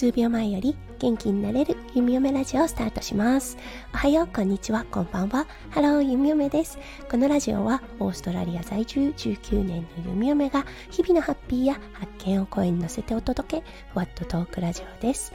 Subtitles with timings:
[0.00, 3.58] 数秒前より元気になれるゆみよめラジオをスタートします。
[3.92, 5.46] おはようこんにちはこんばんは。
[5.68, 6.78] ハローゆみよめです。
[7.10, 15.34] このラジオはオーストラリア在住19年のゆみよめが日々のハッピーや発見を声に乗せてお届けふわっとトークラジオです。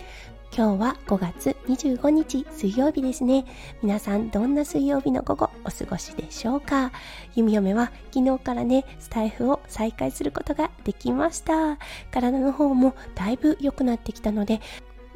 [0.57, 3.43] 今日は5月25日水曜日ですね。
[3.83, 6.93] 皆さんどんな水曜日の午後お過ごしでしょうか？
[7.35, 11.77] 弓嫁は昨日からね、スタエフを再開することができました。
[12.09, 14.61] 体の方もだいぶ良くなってきたので、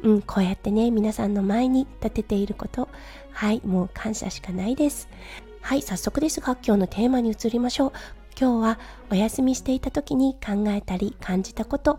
[0.02, 2.90] うん、こうやってね、皆さんの前に立てていること、
[3.30, 5.08] はい、もう感謝しかないです。
[5.62, 7.92] はい、早速ですが今日のテーマに移りましょう。
[8.38, 8.78] 今日は
[9.10, 11.98] お休みしていた時に考えたり感じたこと、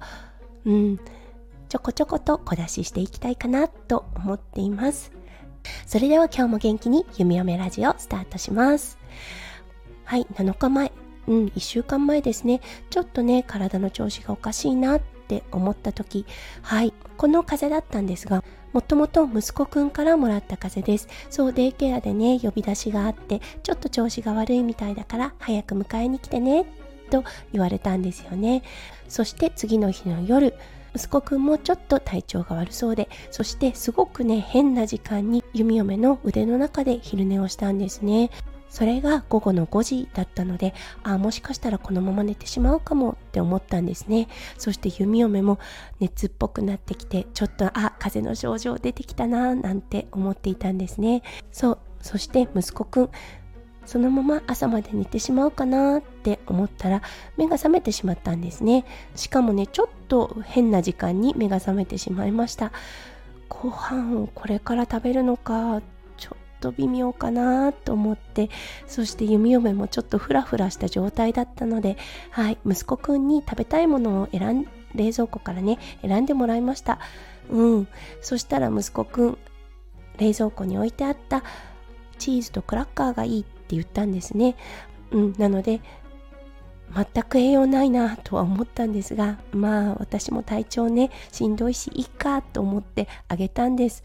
[0.66, 1.00] うん、
[1.72, 5.14] ちょこちょこと小出ししていきたいかなと思っています。
[5.88, 8.98] それでは今日も元気に弓嫁ラジオスタートします。
[10.04, 10.92] はい、7日前、
[11.28, 12.60] うん、1週間前ですね。
[12.90, 16.26] ちょっとね、体の調子がおかしいなって思った時、
[16.62, 21.08] はい、この風邪だったんですが、もともと息子くんからもらった風邪です。
[21.30, 26.66] そう、デイケアでね、呼び出しがあって、ちょっと調子が悪いみたいだから、早く迎えに来てね、
[27.10, 28.62] と言われたんですよね。
[29.08, 30.54] そして次の日の夜、
[30.96, 38.30] 息子くんもちょっと体調が悪そうでそしてすごくね変な時間に弓嫁の腕の中で昼寝をしたんですね。
[38.72, 44.30] それが午後の5時だったのでああもしかしたらこのまま寝てしまうかもって思ったんですね。
[44.58, 45.60] そして弓嫁も
[46.00, 51.22] 熱っぽくなってきてちょっとあ風邪の症状出てきたななんて思っていたんですね。
[51.52, 53.10] そうそして息子くん
[53.86, 57.02] そのまま朝まで寝てしまうかなって思ったら
[57.38, 58.86] 目が覚めてしまったんですね。
[59.16, 62.72] しかもねちょっと変な時間に目が覚めてしまいました。
[63.50, 65.82] ご飯をこれから食べるのか
[66.18, 68.50] ちょっと微妙かなと思って
[68.88, 71.98] そして弓嫁もちょっとフラフラした状態だったので
[72.30, 77.00] はい息子くんに食べたいものを選ん冷蔵庫からね選んでもらいました。
[77.50, 77.88] うん。
[78.22, 79.38] そしたら息子くん
[80.18, 81.44] 冷蔵庫に置いてあった
[82.18, 84.56] チーズとクラッカーがいいってって言ったんですね。
[85.12, 85.80] うん、なので
[86.94, 94.04] 全く栄養ないなとは思ったんですがまあ私も体調ねしんどいしいいかと思ってあげたんです。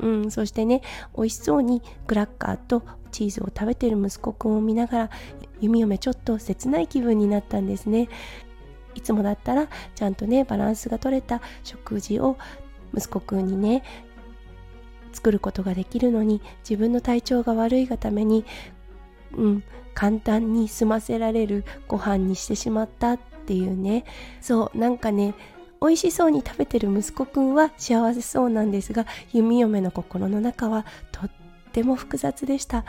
[0.00, 0.82] うん、そしてね
[1.16, 5.10] 美味しそうにクラッカーとチーズを食べてる息子くんを見ながら
[5.60, 8.08] 弓嫁ちょっと切ない気分になったんですね。
[8.94, 12.36] いつもだったらちゃんとねバランスが取れた食事を
[12.94, 13.84] 息子くんにね
[15.12, 18.44] 作ることができるのに自分の体調が悪いがために
[19.36, 19.64] うん。
[19.94, 24.04] 簡単に済ませられるご飯にしてしまったっていうね。
[24.40, 25.34] そうなんかね
[25.80, 31.30] 美味しそうに食べてる息子くんは幸せそうなんですが弓嫁の心の中はとっ
[31.72, 32.84] ても複雑でした。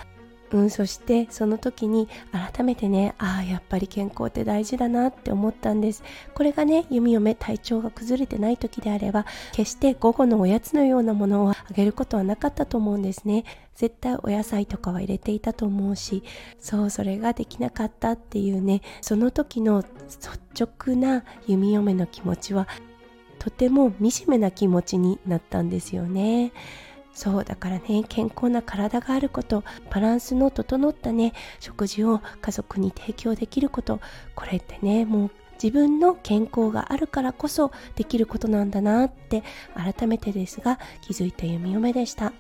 [0.52, 13.46] うん、そしてその時に改めてねああやっぱり健康って大事だなって思ったんですこれがね弓嫁体調が崩れてない時であれば決して午後のおやつのようなものをあげることはなかったと思うんですね
[13.76, 16.24] 絶対お野菜とかは入れていたと思うし
[16.60, 20.40] そうそれができなかったっていうねその時の率
[20.88, 22.68] 直な弓嫁の気持ちは
[23.40, 26.52] とても惨めな気持ちになったんですよね。
[27.20, 34.00] そうだからね健康な体があることバランスの整ったね食事を家族に提供できること
[34.36, 35.32] これってねもう
[35.62, 39.44] 自分の健康があるからこそできることなんだなって
[39.76, 42.32] 改めてですが気づいた弓嫁でした。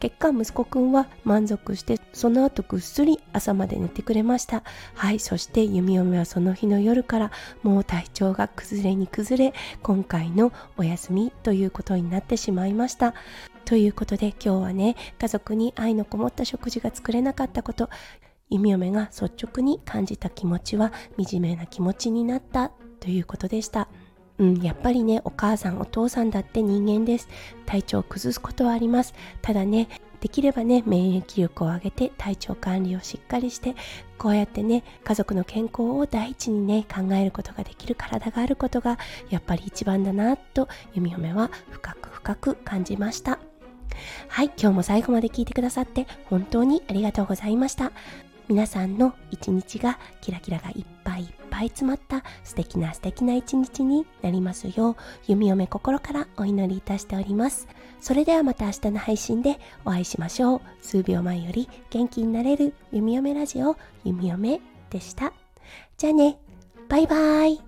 [0.00, 4.62] 結果息子くんは満足してその後ぐっすり朝まで寝てくれました
[4.94, 7.32] はいそして弓嫁はその日の夜から
[7.62, 13.14] もう体調が崩れに崩れ今回のお休みということになってしまいました
[13.68, 17.90] ということで今日はね家族に愛のこもった食事が作れなかったこと
[18.48, 20.90] 弓嫁が率直に感じた気持ちは
[21.22, 23.90] 惨めな気持ちになったということでした
[24.38, 27.28] うん、やっぱりね、お母さん、お父さんだって人間です。
[27.66, 29.12] 体調を崩すことはあります。
[29.42, 29.88] ただね、
[30.20, 33.74] できればね、免疫力を上げて体調管理をしっかりして、
[34.16, 38.96] こうやってね、家族の健康を第一にね、考えることができる体があることが、
[39.28, 43.47] やっぱり一番だな、と、弓嫁は深く深く感じました。
[44.28, 47.92] はい、今日も最後まで聞いてくださって本当にありがとうございました。
[48.48, 54.96] 皆さんの一日がキラキラがいっぱいいっぱい詰まった素敵な素敵な一日になりますよう
[55.26, 57.68] 弓嫁心からお祈りいたしております。
[58.00, 60.60] それではまた明日の配信でお会いしましょう。
[60.80, 65.34] 数秒前より元気になれる弓嫁ラジオ弓嫁でした。
[65.98, 66.38] じゃあね
[66.88, 67.60] バイバーイ。